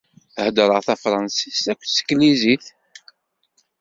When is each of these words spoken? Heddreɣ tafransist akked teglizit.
Heddreɣ 0.45 0.79
tafransist 0.87 1.65
akked 1.71 1.89
teglizit. 1.95 2.65